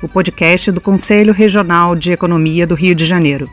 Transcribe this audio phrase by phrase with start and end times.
[0.00, 3.50] o podcast do Conselho Regional de Economia do Rio de Janeiro.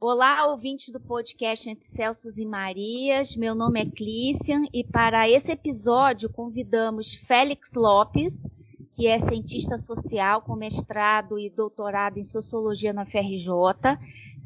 [0.00, 3.34] Olá, ouvintes do podcast Entre Celsos e Marias.
[3.34, 8.48] Meu nome é Clícian e para esse episódio convidamos Félix Lopes,
[8.94, 13.50] que é cientista social com mestrado e doutorado em sociologia na FRJ,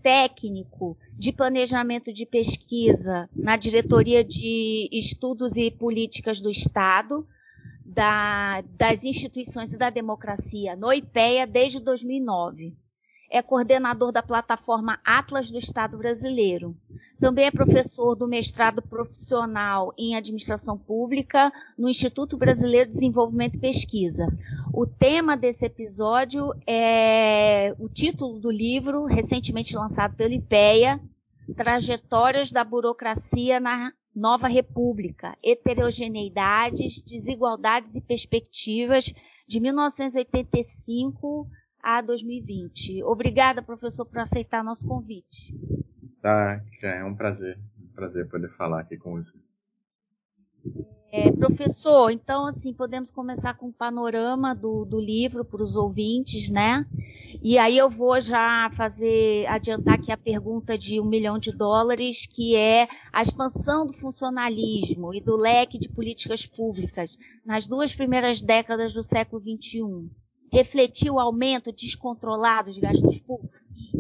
[0.03, 7.27] técnico de planejamento de pesquisa na Diretoria de Estudos e Políticas do Estado,
[7.85, 12.77] da, das Instituições e da Democracia no IPEA desde 2009
[13.33, 16.77] é coordenador da plataforma Atlas do Estado Brasileiro.
[17.19, 23.61] Também é professor do mestrado profissional em administração pública no Instituto Brasileiro de Desenvolvimento e
[23.61, 24.27] Pesquisa.
[24.75, 31.01] O tema desse episódio é o título do livro, recentemente lançado pelo IPEA,
[31.57, 39.11] Trajetórias da Burocracia na Nova República, Heterogeneidades, Desigualdades e Perspectivas,
[39.49, 41.47] de 1985
[41.83, 43.03] a 2020.
[43.03, 45.53] Obrigada, professor, por aceitar nosso convite.
[46.21, 49.37] Tá, é um prazer, um prazer poder falar aqui com você.
[51.11, 55.75] É, professor, então assim, podemos começar com o um panorama do, do livro para os
[55.75, 56.87] ouvintes, né?
[57.43, 62.25] E aí eu vou já fazer, adiantar aqui a pergunta de um milhão de dólares,
[62.25, 68.41] que é a expansão do funcionalismo e do leque de políticas públicas nas duas primeiras
[68.41, 70.09] décadas do século XXI
[70.53, 73.93] refletiu o aumento descontrolado de gastos públicos?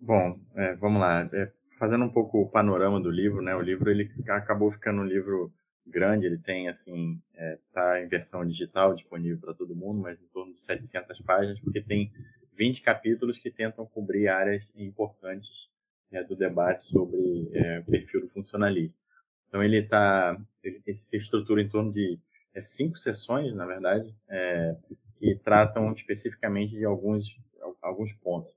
[0.00, 1.28] Bom, é, vamos lá.
[1.32, 3.56] É, fazendo um pouco o panorama do livro, né?
[3.56, 5.52] O livro ele acabou ficando um livro
[5.86, 7.58] grande, ele tem assim, é,
[8.02, 12.12] em versão digital disponível para todo mundo, mas em torno de 700 páginas, porque tem
[12.56, 15.68] 20 capítulos que tentam cobrir áreas importantes
[16.10, 18.94] né, do debate sobre é, o perfil do funcionalismo.
[19.48, 22.18] Então ele está, ele se estrutura em torno de
[22.54, 24.76] é, cinco sessões, na verdade, é,
[25.18, 27.36] que tratam especificamente de alguns,
[27.82, 28.54] alguns pontos.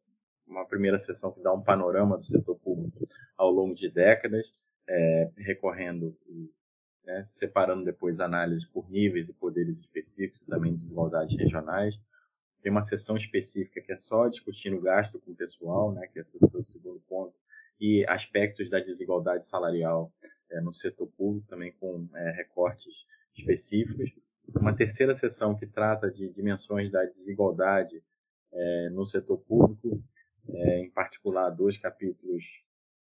[0.47, 4.53] Uma primeira sessão que dá um panorama do setor público ao longo de décadas,
[4.87, 6.15] é, recorrendo
[7.07, 11.99] né, separando depois análises por níveis e poderes específicos, também desigualdades regionais.
[12.61, 16.21] Tem uma sessão específica que é só discutindo gasto com o pessoal, né, que é
[16.21, 17.33] o segundo ponto,
[17.79, 20.11] e aspectos da desigualdade salarial
[20.51, 23.05] é, no setor público, também com é, recortes
[23.37, 24.11] específicos.
[24.55, 28.01] Uma terceira sessão que trata de dimensões da desigualdade
[28.51, 30.01] é, no setor público,
[30.49, 32.43] é, em particular dois capítulos.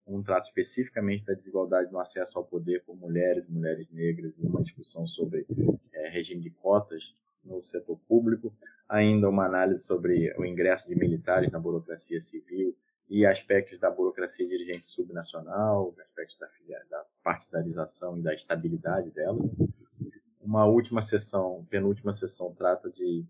[0.06, 4.62] Um trata especificamente da desigualdade no acesso ao poder por mulheres, mulheres negras, e uma
[4.62, 5.46] discussão sobre
[5.92, 7.14] é, regime de cotas
[7.44, 8.52] no setor público.
[8.88, 12.76] Ainda uma análise sobre o ingresso de militares na burocracia civil
[13.08, 16.48] e aspectos da burocracia dirigente subnacional, aspectos da,
[16.90, 19.38] da partidarização e da estabilidade dela
[20.46, 23.24] uma última sessão, penúltima sessão, trata de,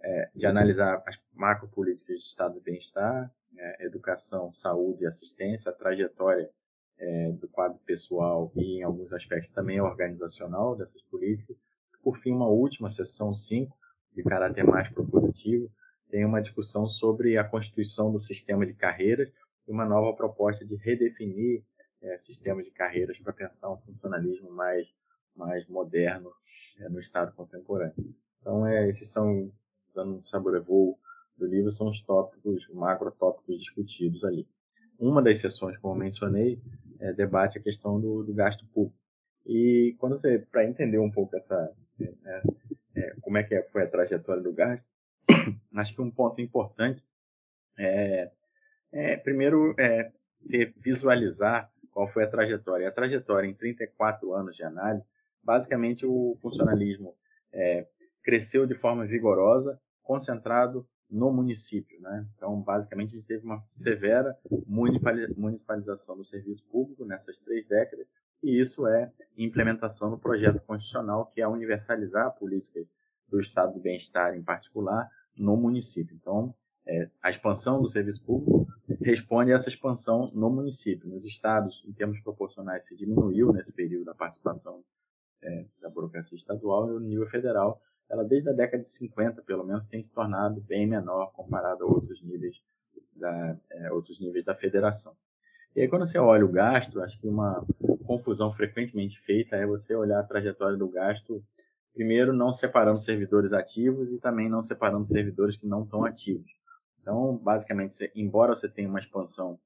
[0.00, 5.74] é, de analisar as macropolíticas de estado de bem-estar, é, educação, saúde e assistência, a
[5.74, 6.50] trajetória
[6.98, 11.56] é, do quadro pessoal e, em alguns aspectos, também organizacional dessas políticas.
[12.02, 13.76] Por fim, uma última sessão, 5,
[14.14, 15.70] de caráter mais propositivo,
[16.10, 19.32] tem uma discussão sobre a constituição do sistema de carreiras
[19.66, 21.62] e uma nova proposta de redefinir
[22.02, 24.88] é, sistemas de carreiras para pensar um funcionalismo mais,
[25.38, 26.30] mais moderno
[26.78, 27.94] é, no Estado contemporâneo.
[28.40, 29.50] Então, é, esses são,
[29.94, 30.98] dando um saborevoo
[31.36, 34.46] do livro, são os tópicos, macrotópicos discutidos ali.
[34.98, 36.60] Uma das sessões, como mencionei,
[36.98, 38.98] é, debate a questão do, do gasto público.
[39.46, 42.42] E quando você, para entender um pouco essa, é, é,
[42.96, 44.84] é, como é que foi a trajetória do gasto,
[45.74, 47.02] acho que um ponto importante
[47.78, 48.30] é,
[48.92, 50.10] é primeiro, é,
[50.76, 52.88] visualizar qual foi a trajetória.
[52.88, 55.04] A trajetória em 34 anos de análise
[55.42, 57.14] basicamente o funcionalismo
[57.52, 57.86] é,
[58.22, 62.00] cresceu de forma vigorosa, concentrado no município.
[62.00, 62.26] Né?
[62.36, 64.36] Então, basicamente, a gente teve uma severa
[64.66, 68.06] municipalização do serviço público nessas três décadas,
[68.42, 72.80] e isso é implementação do projeto constitucional, que é universalizar a política
[73.28, 76.14] do estado de bem-estar, em particular, no município.
[76.14, 76.54] Então,
[76.86, 78.66] é, a expansão do serviço público
[79.02, 81.08] responde a essa expansão no município.
[81.08, 84.82] Nos estados, em termos proporcionais, se diminuiu nesse período a participação
[85.42, 89.64] é, da burocracia estadual e no nível federal, ela desde a década de 50, pelo
[89.64, 92.56] menos, tem se tornado bem menor comparado a outros níveis
[93.14, 95.14] da, é, outros níveis da federação.
[95.76, 97.64] E aí, quando você olha o gasto, acho que uma
[98.04, 101.44] confusão frequentemente feita é você olhar a trajetória do gasto,
[101.92, 106.50] primeiro, não separando servidores ativos e também não separando servidores que não estão ativos.
[107.00, 109.58] Então, basicamente, você, embora você tenha uma expansão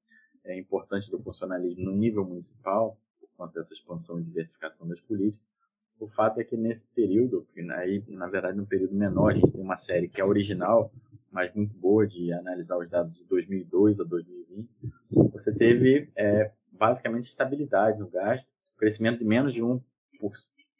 [0.43, 5.52] é, importante do funcionalismo no nível municipal, por conta dessa expansão e diversificação das políticas,
[5.99, 9.61] o fato é que nesse período, aí, na verdade, num período menor, a gente tem
[9.61, 10.91] uma série que é original,
[11.31, 14.69] mas muito boa de analisar os dados de 2002 a 2020,
[15.31, 18.45] você teve é, basicamente estabilidade no gasto,
[18.77, 19.81] crescimento de menos de um,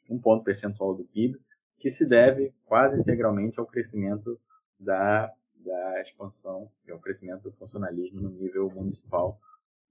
[0.10, 1.40] um ponto percentual do PIB,
[1.80, 4.40] que se deve quase integralmente ao crescimento
[4.80, 9.40] da, da expansão, ao crescimento do funcionalismo no nível municipal,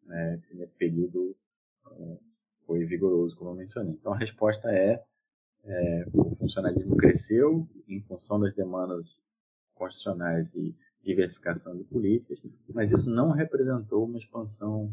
[0.04, 1.36] né, que nesse período
[1.90, 2.16] é,
[2.66, 3.92] foi vigoroso, como eu mencionei.
[3.92, 5.02] Então a resposta é,
[5.64, 9.16] é o funcionalismo cresceu em função das demandas
[9.74, 14.92] constitucionais e diversificação de políticas, mas isso não representou uma expansão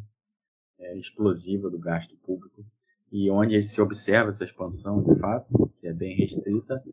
[0.79, 2.65] é, explosiva do gasto público.
[3.11, 6.83] E onde se observa essa expansão, de fato, que é bem restrita,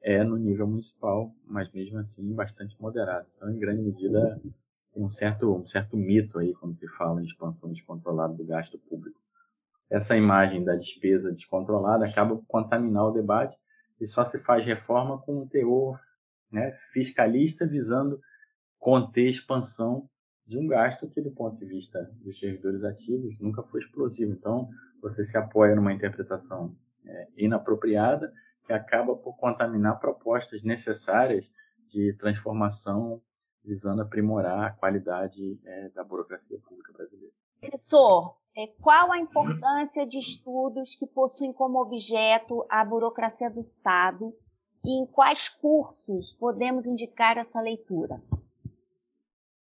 [0.00, 3.26] é no nível municipal, mas mesmo assim bastante moderada.
[3.36, 4.40] Então, em grande medida,
[4.94, 9.20] um certo, um certo mito aí quando se fala em expansão descontrolada do gasto público.
[9.90, 13.56] Essa imagem da despesa descontrolada acaba por contaminar o debate
[14.00, 16.00] e só se faz reforma com um teor
[16.50, 18.20] né, fiscalista visando
[18.78, 20.08] conter expansão
[20.46, 24.32] de um gasto que, do ponto de vista dos servidores ativos, nunca foi explosivo.
[24.32, 24.68] Então,
[25.02, 28.32] você se apoia numa interpretação é, inapropriada
[28.64, 31.50] que acaba por contaminar propostas necessárias
[31.88, 33.20] de transformação
[33.64, 37.34] visando aprimorar a qualidade é, da burocracia pública brasileira.
[37.60, 44.32] Professor, é, qual a importância de estudos que possuem como objeto a burocracia do Estado
[44.82, 48.20] e em quais cursos podemos indicar essa leitura?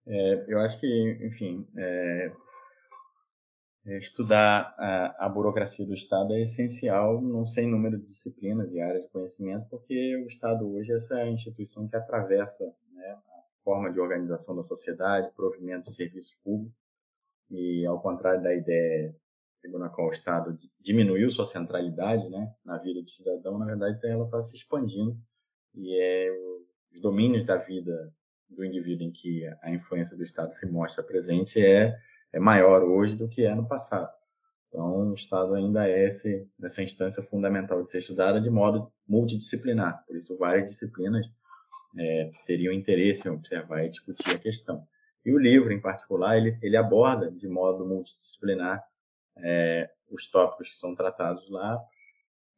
[0.06, 2.32] É, eu acho que, enfim, é,
[3.98, 9.04] estudar a, a, burocracia do Estado é essencial não sem número de disciplinas e áreas
[9.04, 14.02] de conhecimento, porque o Estado hoje é essa instituição que atravessa né, a forma de
[14.02, 16.81] organização da sociedade, provimento de serviços públicos,
[17.52, 19.16] e ao contrário da ideia
[19.62, 24.00] segundo a qual o Estado diminuiu sua centralidade né, na vida do cidadão, na verdade
[24.04, 25.16] ela está se expandindo
[25.76, 26.32] e é
[26.94, 28.12] os domínios da vida
[28.50, 31.96] do indivíduo em que a influência do Estado se mostra presente é,
[32.34, 34.12] é maior hoje do que é no passado.
[34.68, 40.04] Então, o Estado ainda é esse, essa instância fundamental de ser estudada de modo multidisciplinar.
[40.06, 41.26] Por isso, várias disciplinas
[41.98, 44.86] é, teriam interesse em observar e discutir a questão.
[45.26, 48.84] E o livro, em particular, ele, ele aborda de modo multidisciplinar
[49.38, 51.80] é, os tópicos que são tratados lá,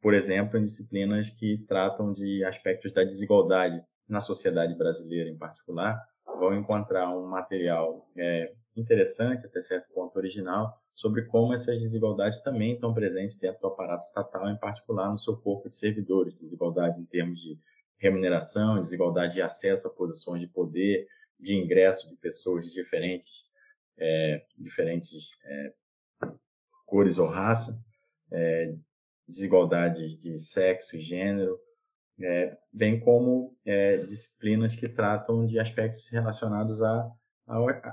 [0.00, 5.98] por exemplo, em disciplinas que tratam de aspectos da desigualdade na sociedade brasileira em particular,
[6.26, 12.74] vão encontrar um material é, interessante, até certo ponto original, sobre como essas desigualdades também
[12.74, 17.04] estão presentes dentro do aparato estatal, em particular no seu corpo de servidores, desigualdades em
[17.04, 17.58] termos de
[17.98, 21.06] remuneração, desigualdade de acesso a posições de poder,
[21.44, 23.44] de ingresso de pessoas de diferentes,
[23.98, 25.72] é, diferentes é,
[26.86, 27.78] cores ou raça,
[28.32, 28.74] é,
[29.28, 31.58] desigualdades de sexo e gênero,
[32.20, 37.12] é, bem como é, disciplinas que tratam de aspectos relacionados à,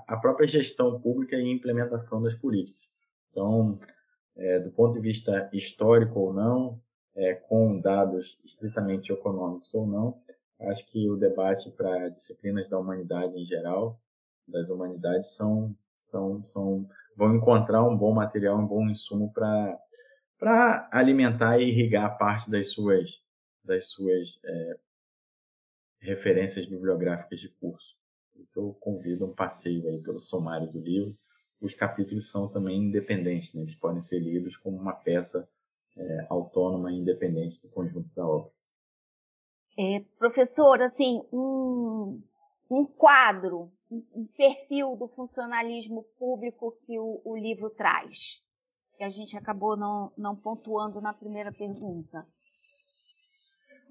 [0.07, 2.81] à, própria gestão pública e implementação das políticas.
[3.31, 3.79] Então,
[4.37, 6.81] é, do ponto de vista histórico ou não,
[7.49, 10.21] com dados estritamente econômicos ou não,
[10.69, 13.99] acho que o debate para disciplinas da humanidade em geral,
[14.47, 21.59] das humanidades, são, são, são, vão encontrar um bom material, um bom insumo para alimentar
[21.59, 23.21] e irrigar parte das suas
[23.63, 24.79] das suas é,
[25.99, 27.95] referências bibliográficas de curso.
[28.37, 31.15] Isso eu convido um passeio aí pelo sumário do livro.
[31.61, 33.61] Os capítulos são também independentes, né?
[33.61, 35.47] eles podem ser lidos como uma peça
[35.95, 38.51] é, autônoma e independente do conjunto da obra.
[39.77, 42.21] É, professor, assim, um,
[42.69, 48.41] um quadro, um perfil do funcionalismo público que o, o livro traz,
[48.97, 52.25] que a gente acabou não, não pontuando na primeira pergunta.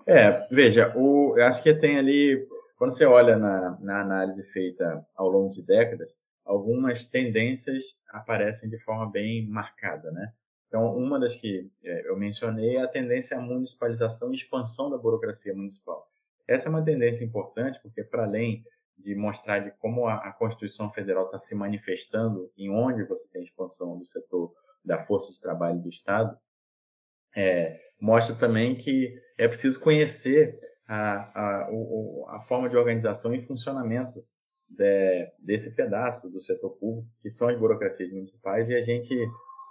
[0.06, 2.46] É, veja, o, eu acho que tem ali,
[2.78, 6.10] quando você olha na, na análise feita ao longo de décadas,
[6.44, 10.32] algumas tendências aparecem de forma bem marcada, né?
[10.70, 14.96] Então, uma das que é, eu mencionei é a tendência à municipalização e expansão da
[14.96, 16.08] burocracia municipal.
[16.46, 18.64] Essa é uma tendência importante porque, para além
[18.96, 23.98] de mostrar de como a, Constituição Federal está se manifestando em onde você tem expansão
[23.98, 26.38] do setor da força de trabalho do Estado,
[27.34, 31.68] é, mostra também que é preciso conhecer a, a,
[32.36, 34.24] a forma de organização e funcionamento
[34.68, 39.14] de, desse pedaço do setor público, que são as burocracias municipais, e a gente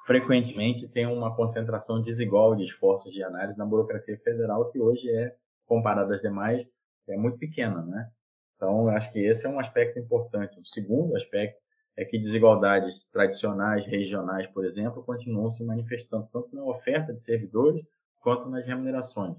[0.10, 5.36] frequentemente tem uma concentração desigual de esforços de análise na burocracia federal, que hoje é,
[5.68, 6.66] comparada às demais,
[7.08, 8.10] é muito pequena, né?
[8.56, 10.60] Então, acho que esse é um aspecto importante.
[10.60, 11.62] O segundo aspecto
[11.96, 17.80] é que desigualdades tradicionais, regionais, por exemplo, continuam se manifestando tanto na oferta de servidores
[18.20, 19.38] quanto nas remunerações.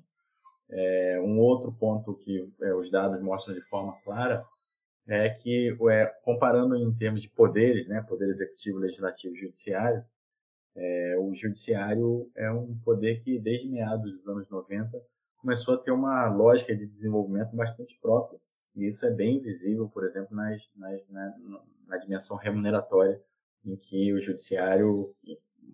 [0.71, 4.45] É, um outro ponto que é, os dados mostram de forma clara
[5.09, 10.05] é que, é, comparando em termos de poderes, né, poder executivo, legislativo e judiciário,
[10.77, 14.91] é, o judiciário é um poder que, desde meados dos anos 90,
[15.39, 18.39] começou a ter uma lógica de desenvolvimento bastante própria.
[18.77, 21.35] E isso é bem visível, por exemplo, nas, nas, na,
[21.87, 23.21] na dimensão remuneratória,
[23.65, 25.15] em que o judiciário,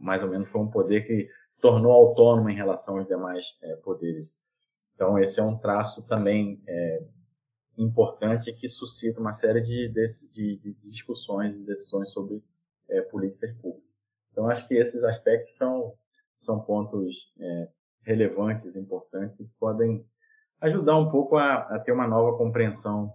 [0.00, 3.76] mais ou menos, foi um poder que se tornou autônomo em relação aos demais é,
[3.76, 4.28] poderes.
[4.94, 7.04] Então, esse é um traço também é,
[7.76, 12.42] importante que suscita uma série de, de, de, de discussões e decisões sobre
[12.88, 13.85] é, políticas públicas.
[14.36, 15.94] Então, acho que esses aspectos são,
[16.36, 17.68] são pontos é,
[18.02, 20.04] relevantes, importantes, que podem
[20.60, 23.08] ajudar um pouco a, a ter uma nova compreensão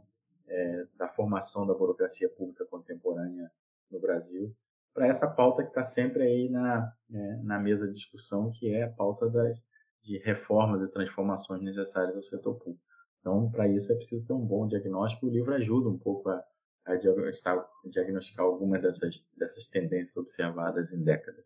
[0.47, 3.51] é, da formação da burocracia pública contemporânea
[3.91, 4.51] no Brasil,
[4.95, 8.85] para essa pauta que está sempre aí na, é, na mesa de discussão, que é
[8.85, 9.55] a pauta das,
[10.01, 12.83] de reformas e transformações necessárias ao setor público.
[13.19, 15.27] Então, para isso é preciso ter um bom diagnóstico.
[15.27, 16.43] O livro ajuda um pouco a,
[16.91, 21.45] a diagnosticar, diagnosticar algumas dessas, dessas tendências observadas em décadas.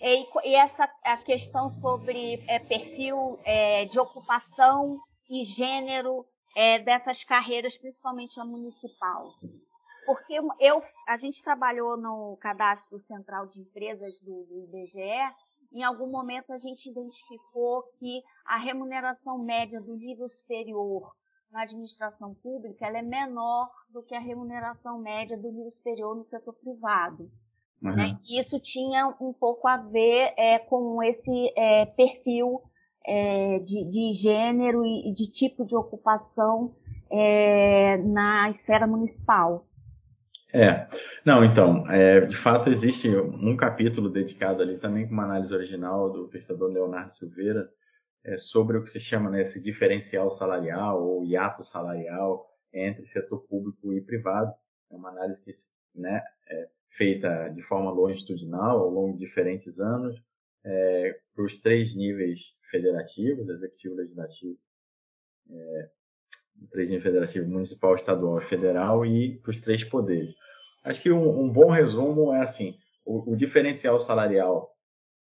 [0.00, 4.96] E, e essa a questão sobre é, perfil é, de ocupação
[5.30, 6.24] e gênero
[6.56, 9.32] é, dessas carreiras, principalmente a municipal.
[10.06, 15.34] Porque eu, a gente trabalhou no cadastro central de empresas do, do IBGE
[15.72, 21.12] em algum momento a gente identificou que a remuneração média do nível superior
[21.52, 26.24] na administração pública ela é menor do que a remuneração média do nível superior no
[26.24, 27.30] setor privado.
[27.82, 27.94] Uhum.
[27.94, 28.18] Né?
[28.28, 32.60] Isso tinha um pouco a ver é, com esse é, perfil
[33.06, 36.74] é, de, de, gênero e, de tipo de ocupação
[37.10, 39.64] é, na esfera municipal.
[40.52, 40.88] É,
[41.24, 46.10] não, então, é, de fato existe um capítulo dedicado ali também com uma análise original
[46.10, 47.68] do pesquisador Leonardo Silveira
[48.28, 53.40] é, sobre o que se chama né, esse diferencial salarial ou hiato salarial entre setor
[53.48, 54.52] público e privado.
[54.90, 55.50] É uma análise que
[55.98, 60.20] né, é feita de forma longitudinal ao longo de diferentes anos
[60.64, 62.38] é, para os três níveis
[62.70, 64.58] federativos, executivo, legislativo,
[65.50, 65.90] é,
[66.74, 70.36] regime federativo municipal, estadual e federal e para os três poderes.
[70.84, 74.70] Acho que um, um bom resumo é assim, o, o, diferencial salarial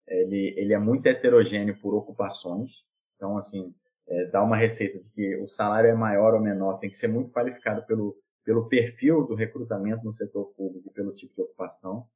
[0.09, 2.85] ele, ele é muito heterogêneo por ocupações,
[3.17, 3.75] então assim,
[4.09, 7.09] é, dá uma receita de que o salário é maior ou menor, tem que ser
[7.09, 12.07] muito qualificado pelo, pelo perfil do recrutamento no setor público e pelo tipo de ocupação.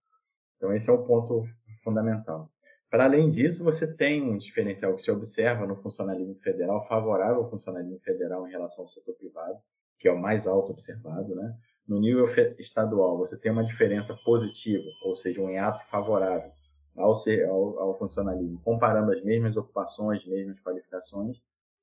[0.57, 1.45] Então esse é um ponto
[1.83, 2.49] fundamental.
[2.91, 7.51] Para além disso, você tem um diferencial que se observa no funcionalismo federal, favorável ao
[7.51, 9.59] funcionalismo federal em relação ao setor privado,
[9.99, 11.55] que é o mais alto observado, né?
[11.87, 12.27] No nível
[12.59, 16.51] estadual, você tem uma diferença positiva, ou seja, um hiato favorável
[16.97, 21.37] ao, ser, ao, ao funcionalismo, comparando as mesmas ocupações, as mesmas qualificações.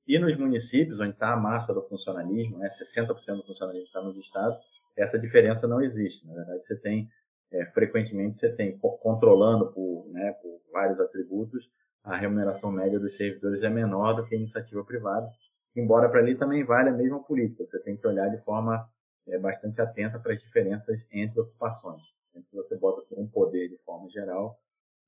[0.08, 4.18] E nos municípios, onde está a massa do funcionalismo, né, 60% do funcionalismo está nos
[4.18, 4.58] estados,
[4.96, 6.26] essa diferença não existe.
[6.26, 7.10] Na verdade, você tem
[7.52, 11.70] é, frequentemente você tem controlando por, né, por vários atributos,
[12.04, 15.30] a remuneração média dos servidores é menor do que a iniciativa privada,
[15.76, 17.66] embora para ali também vale a mesma política.
[17.66, 18.88] Você tem que olhar de forma
[19.28, 22.02] é, bastante atenta para as diferenças entre ocupações.
[22.32, 24.58] Sempre você bota assim, um poder de forma geral,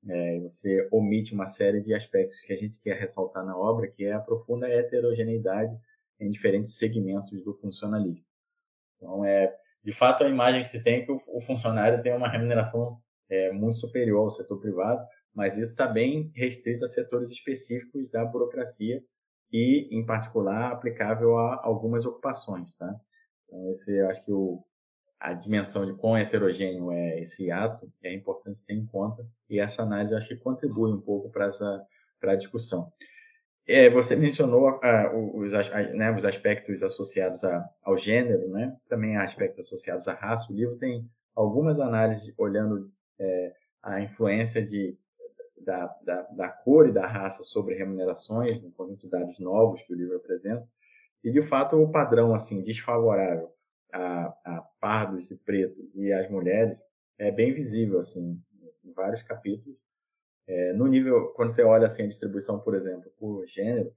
[0.08, 4.06] é, você omite uma série de aspectos que a gente quer ressaltar na obra, que
[4.06, 5.76] é a profunda heterogeneidade
[6.20, 8.24] em diferentes segmentos do funcionalismo.
[8.98, 9.54] Então, é,
[9.84, 13.00] de fato, a imagem que se tem é que o, o funcionário tem uma remuneração
[13.30, 18.26] é, muito superior ao setor privado, mas isso está bem restrito a setores específicos da
[18.26, 19.02] burocracia
[19.52, 22.94] e, em particular, aplicável a algumas ocupações, tá?
[23.46, 24.64] Então, esse, acho que o,
[25.20, 29.84] a dimensão de quão heterogêneo é esse ato é importante ter em conta e essa
[29.84, 31.86] análise acho que contribui um pouco para essa
[32.20, 32.92] para a discussão.
[33.68, 35.52] É, você mencionou ah, os,
[35.94, 38.76] né, os, aspectos associados a, ao gênero, né?
[38.90, 40.52] também há aspectos associados à raça.
[40.52, 44.98] O livro tem algumas análises olhando é, a influência de,
[45.62, 49.94] da, da, da, cor e da raça sobre remunerações, um conjunto de dados novos que
[49.94, 50.68] o livro apresenta.
[51.24, 53.50] E, de fato, o padrão assim desfavorável
[53.94, 56.78] a, a pardos e pretos e às mulheres
[57.18, 58.42] é bem visível assim,
[58.84, 59.78] em vários capítulos
[60.48, 63.92] É, no nível, quando você olha assim a distribuição, por exemplo, por gênero,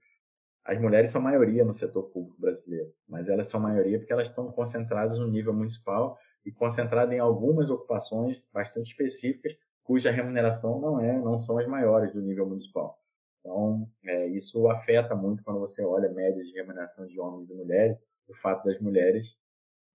[0.65, 4.53] as mulheres são maioria no setor público brasileiro, mas elas são maioria porque elas estão
[4.53, 11.19] concentradas no nível municipal e concentradas em algumas ocupações bastante específicas, cuja remuneração não é,
[11.19, 12.99] não são as maiores do nível municipal.
[13.41, 17.97] Então, é, isso afeta muito quando você olha médias de remuneração de homens e mulheres,
[18.29, 19.37] o fato das mulheres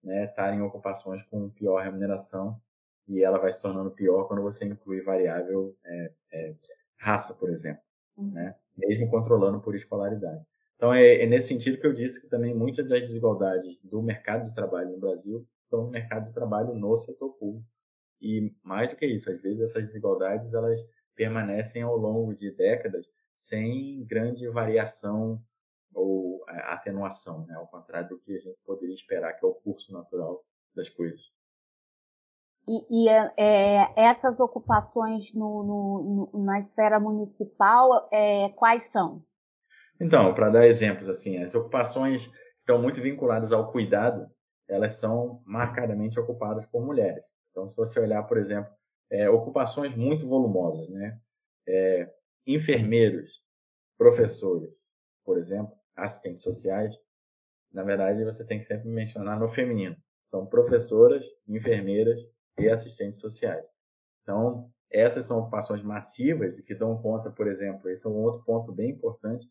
[0.02, 2.60] né, estarem em ocupações com pior remuneração
[3.06, 6.52] e ela vai se tornando pior quando você inclui variável é, é,
[6.98, 7.82] raça, por exemplo,
[8.16, 8.30] uhum.
[8.32, 10.44] né, mesmo controlando por escolaridade.
[10.76, 14.48] Então, é, é, nesse sentido que eu disse que também muitas das desigualdades do mercado
[14.48, 17.66] de trabalho no Brasil estão no mercado de trabalho no setor público.
[18.20, 20.78] E mais do que isso, às vezes essas desigualdades elas
[21.16, 25.42] permanecem ao longo de décadas sem grande variação
[25.94, 27.54] ou é, atenuação, né?
[27.54, 30.42] ao contrário do que a gente poderia esperar, que é o curso natural
[30.74, 31.20] das coisas.
[32.68, 39.22] E, e é, é essas ocupações no, no, na esfera municipal, é, quais são?
[40.00, 44.28] Então, para dar exemplos, assim, as ocupações que estão muito vinculadas ao cuidado,
[44.68, 47.24] elas são marcadamente ocupadas por mulheres.
[47.50, 48.70] Então, se você olhar, por exemplo,
[49.10, 51.18] é, ocupações muito volumosas, né?
[51.66, 52.10] É,
[52.46, 53.42] enfermeiros,
[53.96, 54.74] professores,
[55.24, 56.94] por exemplo, assistentes sociais,
[57.72, 59.96] na verdade você tem que sempre mencionar no feminino.
[60.22, 62.20] São professoras, enfermeiras
[62.58, 63.64] e assistentes sociais.
[64.22, 68.72] Então, essas são ocupações massivas que dão conta, por exemplo, esse é um outro ponto
[68.72, 69.46] bem importante,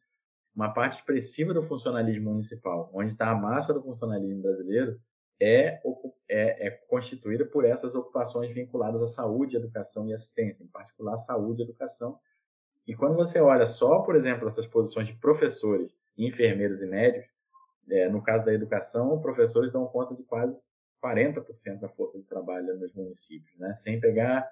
[0.56, 5.00] uma parte expressiva do funcionalismo municipal, onde está a massa do funcionalismo brasileiro,
[5.39, 5.80] é,
[6.27, 11.62] é, é, constituída por essas ocupações vinculadas à saúde, educação e assistência, em particular saúde
[11.62, 12.20] e educação.
[12.88, 17.30] E quando você olha só, por exemplo, essas posições de professores, enfermeiros e médicos,
[17.90, 20.66] é, no caso da educação, professores dão conta de quase
[21.04, 23.76] 40% da força de trabalho nos municípios, né?
[23.76, 24.50] sem pegar,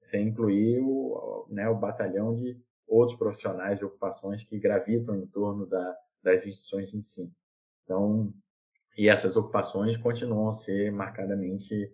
[0.00, 5.66] sem incluir o, né, o batalhão de outros profissionais de ocupações que gravitam em torno
[5.66, 7.32] da, das instituições de ensino.
[7.84, 8.32] Então,
[8.96, 11.92] e essas ocupações continuam a ser marcadamente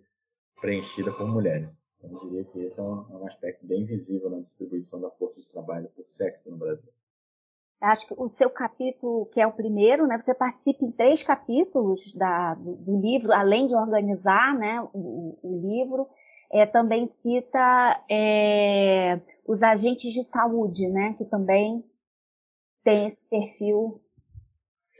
[0.59, 1.69] preenchidas por mulheres.
[1.97, 5.09] Então, eu diria que esse é um, é um aspecto bem visível na distribuição da
[5.11, 6.91] força de trabalho por sexo no Brasil.
[7.81, 12.13] Acho que o seu capítulo, que é o primeiro, né, você participa em três capítulos
[12.13, 16.07] da, do, do livro, além de organizar né, o, o livro,
[16.51, 21.83] é, também cita é, os agentes de saúde, né, que também
[22.83, 23.99] tem esse perfil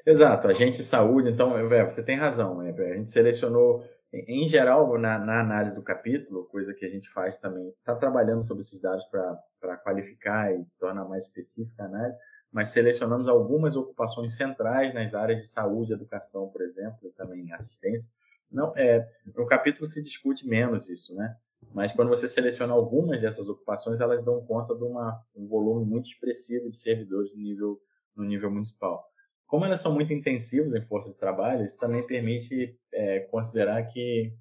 [0.06, 2.62] Exato, agente de saúde, então, é, você tem razão.
[2.62, 7.08] É, a gente selecionou, em geral, na, na, análise do capítulo, coisa que a gente
[7.14, 12.18] faz também, está trabalhando sobre esses dados para qualificar e tornar mais específica a análise,
[12.52, 18.10] mas selecionamos algumas ocupações centrais nas áreas de saúde, educação, por exemplo, também assistência.
[18.52, 21.36] Não, é, no capítulo se discute menos isso, né?
[21.74, 26.10] Mas quando você seleciona algumas dessas ocupações, elas dão conta de uma, um volume muito
[26.10, 27.80] expressivo de servidores no nível,
[28.16, 29.06] no nível municipal.
[29.48, 34.34] Como elas são muito intensivas em força de trabalho, isso também permite é, considerar que,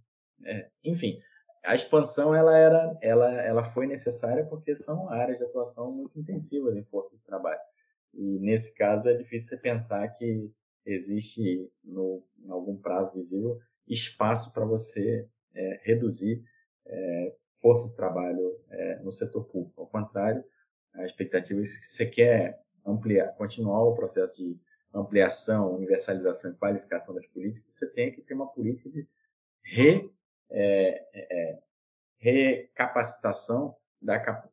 [0.44, 1.20] é, enfim,
[1.64, 6.74] a expansão ela era, ela, ela foi necessária porque são áreas de atuação muito intensivas
[6.74, 7.60] em força de trabalho.
[8.14, 10.50] E nesse caso é difícil você pensar que
[10.84, 16.42] existe no, em algum prazo visível espaço para você é, reduzir
[16.86, 19.80] é, força de trabalho é, no setor público.
[19.80, 20.44] Ao contrário,
[20.94, 24.58] a expectativa é que você quer ampliar, continuar o processo de
[24.92, 29.06] ampliação, universalização e qualificação das políticas, você tem que ter uma política de
[29.62, 30.10] re,
[30.50, 31.58] é, é, é
[32.18, 34.49] recapacitação, da,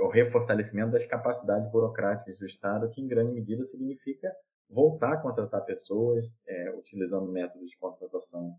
[0.00, 4.32] o refortalecimento das capacidades burocráticas do Estado, que em grande medida significa
[4.68, 8.54] voltar a contratar pessoas, é, utilizando métodos de contratação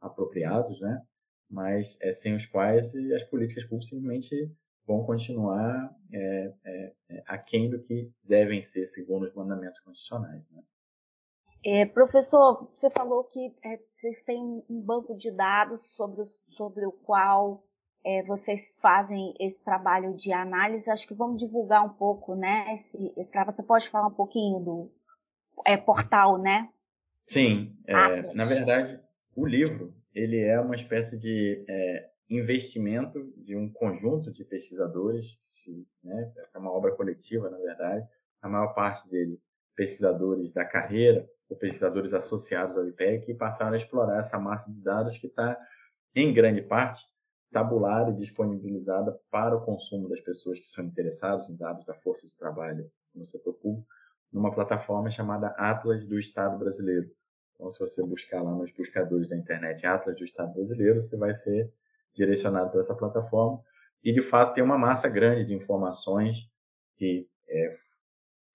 [0.00, 1.00] apropriados, né?
[1.48, 4.50] mas é, sem os quais as políticas públicas simplesmente
[4.86, 10.42] vão continuar é, é, é, aquém do que devem ser segundo os mandamentos constitucionais.
[10.50, 10.62] Né?
[11.64, 16.24] É, professor, você falou que é, vocês têm um banco de dados sobre,
[16.56, 17.62] sobre o qual
[18.04, 20.90] é, vocês fazem esse trabalho de análise.
[20.90, 22.72] Acho que vamos divulgar um pouco, né?
[22.72, 24.90] Esse, esse Você pode falar um pouquinho do
[25.66, 26.68] é, portal, né?
[27.24, 27.76] Sim.
[27.86, 28.98] É, na verdade,
[29.36, 35.86] o livro ele é uma espécie de é, investimento de um conjunto de pesquisadores, se,
[36.02, 38.06] né, essa é uma obra coletiva, na verdade,
[38.40, 39.38] a maior parte dele
[39.74, 44.82] pesquisadores da carreira ou pesquisadores associados ao IPEC que passaram a explorar essa massa de
[44.82, 45.58] dados que está,
[46.14, 47.00] em grande parte,
[47.52, 52.26] tabulada e disponibilizada para o consumo das pessoas que são interessadas em dados da força
[52.26, 53.86] de trabalho no setor público,
[54.32, 57.10] numa plataforma chamada Atlas do Estado Brasileiro.
[57.54, 61.32] Então, se você buscar lá nos buscadores da internet Atlas do Estado Brasileiro, você vai
[61.34, 61.70] ser
[62.14, 63.62] direcionado para essa plataforma.
[64.02, 66.36] e de fato tem uma massa grande de informações
[66.96, 67.76] que é,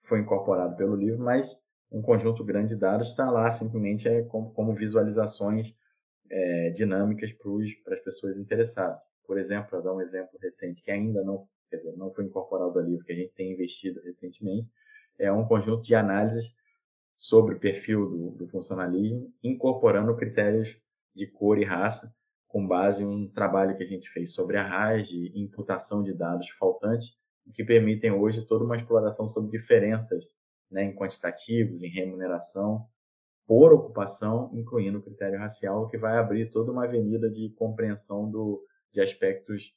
[0.03, 1.47] foi incorporado pelo livro, mas
[1.91, 5.73] um conjunto grande de dados está lá simplesmente é como, como visualizações
[6.29, 7.31] é, dinâmicas
[7.83, 8.99] para as pessoas interessadas.
[9.25, 12.85] Por exemplo, para dar um exemplo recente que ainda não, dizer, não foi incorporado ao
[12.85, 14.69] livro, que a gente tem investido recentemente,
[15.19, 16.55] é um conjunto de análises
[17.15, 20.69] sobre o perfil do, do funcionalismo, incorporando critérios
[21.15, 22.15] de cor e raça,
[22.47, 26.13] com base em um trabalho que a gente fez sobre a RAS, de imputação de
[26.13, 27.09] dados faltantes,
[27.53, 30.25] que permitem hoje toda uma exploração sobre diferenças
[30.69, 32.85] né, em quantitativos, em remuneração,
[33.47, 38.62] por ocupação, incluindo o critério racial, que vai abrir toda uma avenida de compreensão do,
[38.91, 39.73] de aspectos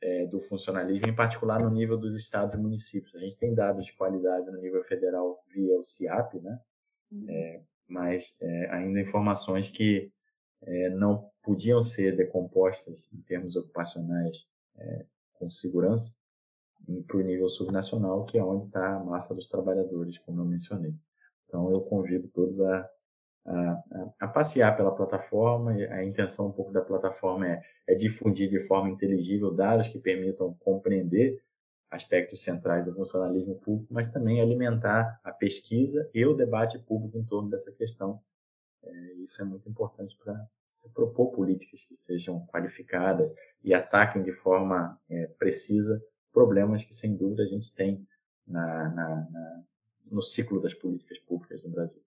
[0.00, 3.14] é, do funcionalismo, em particular no nível dos estados e municípios.
[3.16, 6.58] A gente tem dados de qualidade no nível federal via o CIAP, né?
[7.10, 7.26] Uhum.
[7.28, 10.12] É, mas é, ainda informações que
[10.62, 14.46] é, não podiam ser decompostas em termos ocupacionais
[14.78, 16.14] é, com segurança
[17.06, 20.94] para o nível subnacional, que é onde está a massa dos trabalhadores, como eu mencionei.
[21.46, 22.88] Então, eu convido todos a,
[24.18, 25.72] a, passear pela plataforma.
[25.72, 30.54] A intenção um pouco da plataforma é, é difundir de forma inteligível dados que permitam
[30.60, 31.42] compreender
[31.90, 37.24] aspectos centrais do funcionalismo público, mas também alimentar a pesquisa e o debate público em
[37.24, 38.20] torno dessa questão.
[38.82, 40.46] É, isso é muito importante para
[40.94, 43.30] propor políticas que sejam qualificadas
[43.62, 46.00] e ataquem de forma é, precisa
[46.32, 48.06] problemas que, sem dúvida, a gente tem
[48.46, 49.62] na, na, na,
[50.10, 52.02] no ciclo das políticas públicas no Brasil.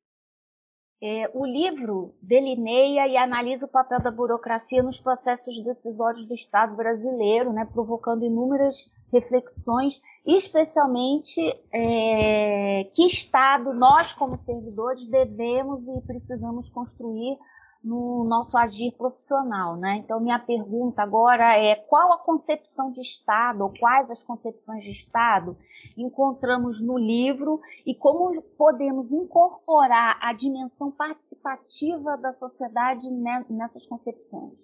[1.05, 6.77] É, o livro delineia e analisa o papel da burocracia nos processos decisórios do Estado
[6.77, 11.41] brasileiro, né, provocando inúmeras reflexões, especialmente
[11.73, 17.37] é, que Estado nós, como servidores, devemos e precisamos construir
[17.83, 19.97] no nosso agir profissional, né?
[19.97, 24.91] Então minha pergunta agora é qual a concepção de Estado ou quais as concepções de
[24.91, 25.57] Estado
[25.97, 33.09] encontramos no livro e como podemos incorporar a dimensão participativa da sociedade
[33.49, 34.61] nessas concepções?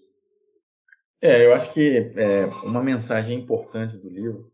[1.21, 4.49] É, eu acho que é, uma mensagem importante do livro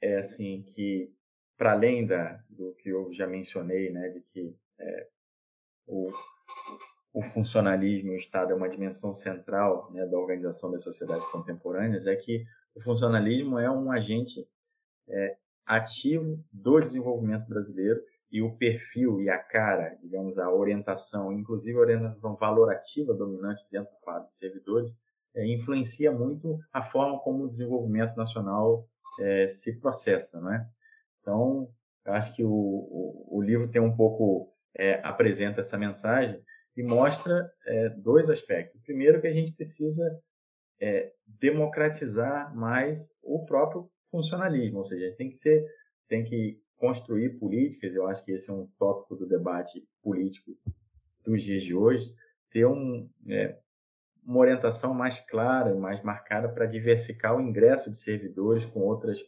[0.00, 1.12] é assim que
[1.58, 5.08] para além da, do que eu já mencionei, né, de que é,
[5.86, 6.08] o,
[7.12, 12.06] o funcionalismo e o Estado é uma dimensão central né, da organização das sociedades contemporâneas,
[12.06, 12.44] é que
[12.74, 14.46] o funcionalismo é um agente
[15.08, 21.76] é, ativo do desenvolvimento brasileiro e o perfil e a cara, digamos, a orientação, inclusive
[21.76, 24.92] a orientação valorativa dominante dentro do quadro de servidores,
[25.34, 28.86] é, influencia muito a forma como o desenvolvimento nacional
[29.20, 30.68] é, se processa, não é?
[31.20, 31.68] Então,
[32.04, 36.42] acho que o, o, o livro tem um pouco é, apresenta essa mensagem
[36.78, 38.76] e mostra é, dois aspectos.
[38.76, 40.16] O primeiro é que a gente precisa
[40.80, 45.66] é, democratizar mais o próprio funcionalismo, ou seja, a gente tem que ter,
[46.08, 47.92] tem que construir políticas.
[47.92, 50.56] Eu acho que esse é um tópico do debate político
[51.24, 52.14] dos dias de hoje,
[52.52, 53.58] ter um, é,
[54.24, 59.18] uma orientação mais clara e mais marcada para diversificar o ingresso de servidores com outras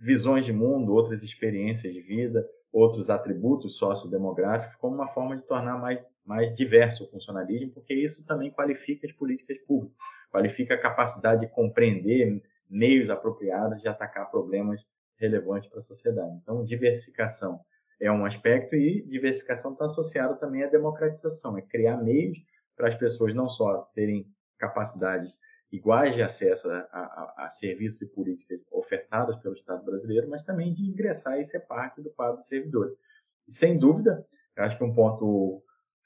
[0.00, 5.78] visões de mundo, outras experiências de vida, outros atributos sociodemográficos como uma forma de tornar
[5.78, 9.96] mais, mais diverso o funcionalismo, porque isso também qualifica as políticas públicas,
[10.30, 14.86] qualifica a capacidade de compreender meios apropriados de atacar problemas
[15.18, 16.34] relevantes para a sociedade.
[16.42, 17.60] Então, diversificação
[18.00, 22.38] é um aspecto e diversificação está associada também à democratização, é criar meios
[22.74, 24.26] para as pessoas não só terem
[24.58, 25.36] capacidades
[25.72, 30.72] iguais de acesso a, a, a, serviços e políticas ofertados pelo Estado brasileiro, mas também
[30.72, 32.94] de ingressar e ser parte do quadro de servidores.
[33.48, 35.62] E, sem dúvida, eu acho que um ponto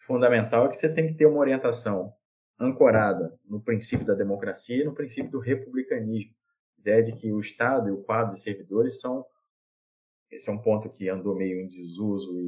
[0.07, 2.15] fundamental é que você tem que ter uma orientação
[2.59, 6.33] ancorada no princípio da democracia e no princípio do republicanismo.
[6.79, 9.27] A ideia de que o Estado e o quadro de servidores são.
[10.31, 12.41] Esse é um ponto que andou meio em desuso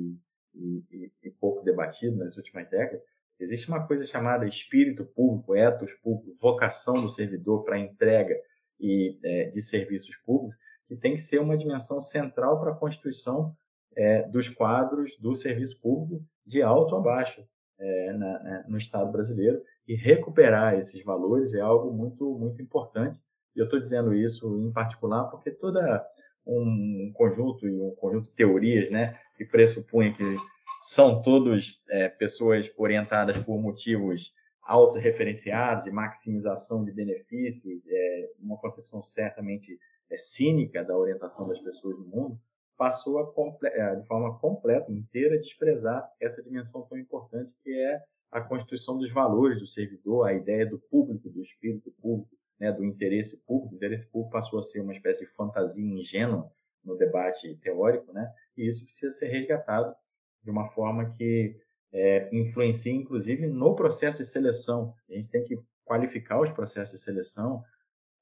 [0.54, 3.02] e, e, e pouco debatido nas últimas décadas,
[3.40, 8.34] Existe uma coisa chamada espírito público, ethos público, vocação do servidor para entrega
[8.80, 10.56] e, é, de serviços públicos,
[10.88, 13.54] que tem que ser uma dimensão central para a constituição
[13.96, 17.44] é, dos quadros do serviço público de alto a baixo
[17.78, 23.20] é, na, no Estado brasileiro e recuperar esses valores é algo muito muito importante.
[23.54, 26.04] E eu estou dizendo isso em particular porque toda
[26.46, 30.36] um conjunto e um conjunto de teorias, né, que pressupõe que
[30.80, 39.02] são todos é, pessoas orientadas por motivos autorreferenciados, de maximização de benefícios, é, uma concepção
[39.02, 39.78] certamente
[40.10, 42.38] é, cínica da orientação das pessoas no mundo,
[42.76, 43.32] passou a,
[43.66, 49.12] é, de forma completa, inteira, desprezar essa dimensão tão importante que é a constituição dos
[49.12, 53.72] valores do servidor, a ideia do público, do espírito público, né, do interesse público.
[53.72, 56.50] O interesse público passou a ser uma espécie de fantasia ingênua
[56.84, 58.30] no debate teórico, né?
[58.56, 59.94] E isso precisa ser resgatado
[60.42, 61.56] de uma forma que
[61.92, 64.94] é, influencie, inclusive, no processo de seleção.
[65.08, 67.62] A gente tem que qualificar os processos de seleção,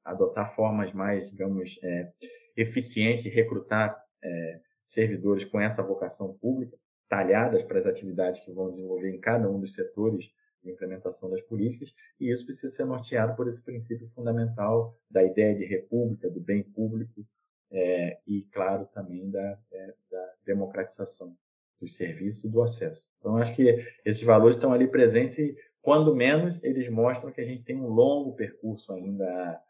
[0.05, 2.12] adotar formas mais, digamos, é,
[2.57, 6.76] eficientes de recrutar é, servidores com essa vocação pública,
[7.09, 10.26] talhadas para as atividades que vão desenvolver em cada um dos setores
[10.62, 15.55] de implementação das políticas, e isso precisa ser norteado por esse princípio fundamental da ideia
[15.55, 17.24] de república, do bem público,
[17.70, 21.37] é, e, claro, também da, é, da democratização
[21.80, 23.02] dos serviços e do acesso.
[23.18, 27.44] Então, acho que esses valores estão ali presentes e, quando menos, eles mostram que a
[27.44, 29.62] gente tem um longo percurso ainda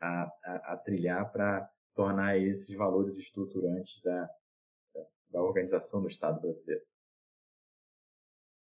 [0.00, 4.30] a, a, a trilhar para tornar esses valores estruturantes da,
[5.30, 6.82] da, organização do Estado brasileiro.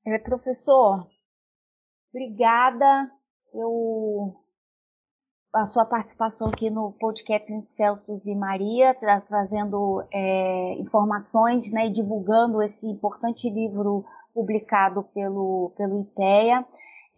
[0.06, 1.08] É, professor,
[2.12, 3.10] obrigada.
[3.52, 4.45] Eu
[5.56, 11.86] a sua participação aqui no podcast entre Celso e Maria, tra trazendo é, informações né,
[11.86, 16.64] e divulgando esse importante livro publicado pelo, pelo IPEA.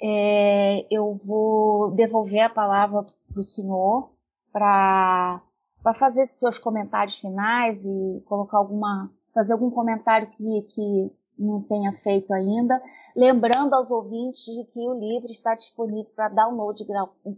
[0.00, 4.10] É, eu vou devolver a palavra para o senhor
[4.52, 5.42] para
[5.96, 12.32] fazer seus comentários finais e colocar alguma, fazer algum comentário que, que não tenha feito
[12.32, 12.80] ainda.
[13.16, 16.84] Lembrando aos ouvintes de que o livro está disponível para download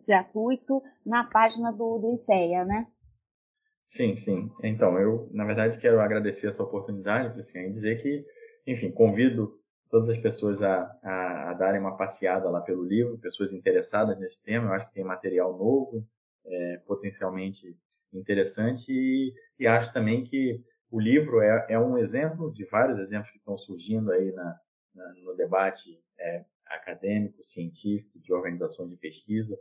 [0.07, 2.87] gratuito na página do, do IPEA, né?
[3.85, 4.51] Sim, sim.
[4.63, 8.25] Então, eu, na verdade, quero agradecer essa oportunidade, assim, e dizer que,
[8.67, 9.59] enfim, convido
[9.91, 14.43] todas as pessoas a, a, a, darem uma passeada lá pelo livro, pessoas interessadas nesse
[14.45, 14.69] tema.
[14.69, 16.07] Eu acho que tem material novo,
[16.47, 17.77] é, potencialmente
[18.13, 23.31] interessante, e, e acho também que o livro é, é, um exemplo de vários exemplos
[23.31, 24.61] que estão surgindo aí na,
[24.95, 29.57] na, no debate é, acadêmico, científico, de organizações de pesquisa,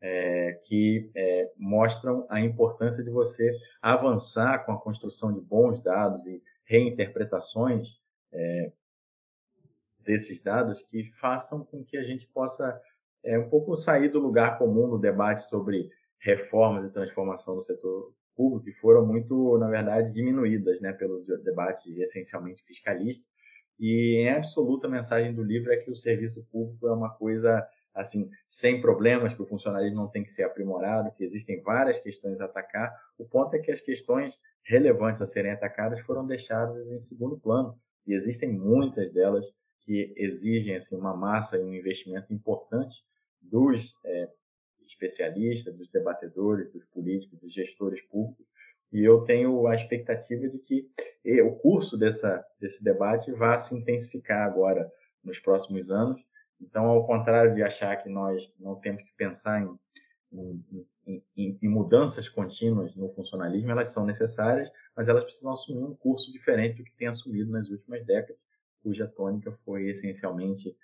[0.00, 6.24] é, que é, mostram a importância de você avançar com a construção de bons dados
[6.26, 7.88] e reinterpretações
[8.32, 8.72] é,
[10.00, 12.80] desses dados que façam com que a gente possa
[13.24, 18.14] é, um pouco sair do lugar comum no debate sobre reformas e transformação do setor
[18.38, 23.26] público que foram muito, na verdade, diminuídas né, pelo debate essencialmente fiscalista.
[23.80, 27.66] E, em absoluta, a mensagem do livro é que o serviço público é uma coisa
[27.92, 32.40] assim, sem problemas, que o funcionalismo não tem que ser aprimorado, que existem várias questões
[32.40, 32.94] a atacar.
[33.18, 37.76] O ponto é que as questões relevantes a serem atacadas foram deixadas em segundo plano.
[38.06, 39.46] E existem muitas delas
[39.80, 42.94] que exigem assim, uma massa e um investimento importante
[43.40, 44.28] dos é,
[44.92, 48.46] especialistas, dos debatedores, dos políticos, dos gestores públicos.
[48.92, 50.88] E eu tenho a expectativa de que
[51.42, 54.90] o curso dessa, desse debate vá se intensificar agora
[55.22, 56.20] nos próximos anos.
[56.60, 60.64] Então, ao contrário de achar que nós não temos que pensar em,
[61.06, 65.94] em, em, em mudanças contínuas no funcionalismo, elas são necessárias, mas elas precisam assumir um
[65.94, 68.40] curso diferente do que tem assumido nas últimas décadas,
[68.82, 70.74] cuja tônica foi essencialmente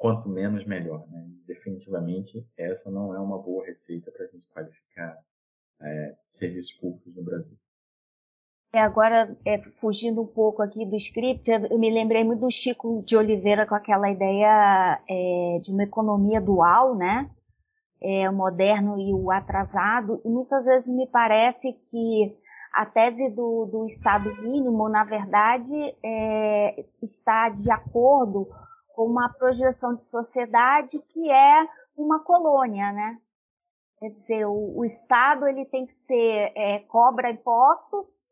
[0.00, 1.06] quanto menos melhor.
[1.10, 1.28] Né?
[1.46, 5.18] Definitivamente, essa não é uma boa receita para a gente qualificar
[5.82, 7.56] é, serviços públicos no Brasil.
[8.72, 13.02] É, agora, é, fugindo um pouco aqui do script, eu me lembrei muito do Chico
[13.04, 17.28] de Oliveira com aquela ideia é, de uma economia dual, né?
[18.02, 20.22] É, o moderno e o atrasado.
[20.24, 22.38] E muitas vezes me parece que
[22.72, 28.48] a tese do, do Estado mínimo, na verdade, é, está de acordo
[28.94, 33.18] com uma projeção de sociedade que é uma colônia, né?
[33.98, 38.22] Quer dizer, o, o Estado ele tem que ser é, cobra impostos,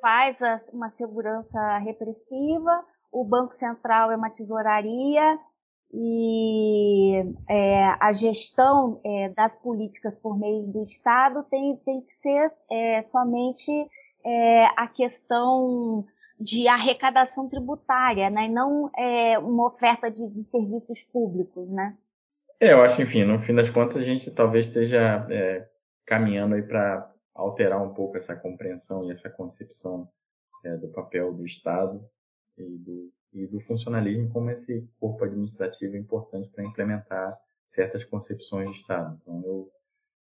[0.00, 5.38] faz a, uma segurança repressiva, o Banco Central é uma tesouraria
[5.92, 12.46] e é, a gestão é, das políticas por meio do Estado tem, tem que ser
[12.70, 13.72] é, somente
[14.24, 16.04] é, a questão
[16.40, 21.96] de arrecadação tributária, né, e não é, uma oferta de, de, serviços públicos, né?
[22.58, 25.68] É, eu acho, enfim, no fim das contas a gente talvez esteja é,
[26.06, 30.08] caminhando aí para alterar um pouco essa compreensão e essa concepção
[30.64, 32.02] é, do papel do Estado
[32.56, 38.76] e do, e do funcionalismo como esse corpo administrativo importante para implementar certas concepções de
[38.78, 39.18] Estado.
[39.20, 39.70] Então eu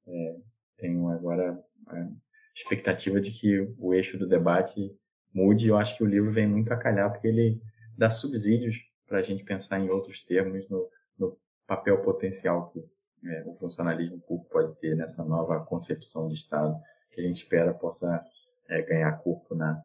[0.06, 0.36] é,
[0.78, 2.08] tenho agora a
[2.54, 4.94] expectativa de que o eixo do debate
[5.34, 5.68] mude.
[5.68, 7.60] Eu acho que o livro vem muito a calhar porque ele
[7.98, 12.84] dá subsídios para a gente pensar em outros termos no, no papel potencial que
[13.26, 16.78] é, o funcionalismo público pode ter nessa nova concepção de Estado
[17.10, 18.22] que a gente espera possa
[18.68, 19.82] é, ganhar corpo na,